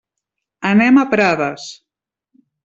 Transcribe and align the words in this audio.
Anem 0.69 0.97
a 1.01 1.03
Prades. 1.11 1.69